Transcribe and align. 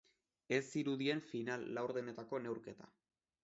Ez 0.57 0.61
zirudien 0.77 1.21
final-laurdenetako 1.33 2.43
neurketa. 2.49 2.93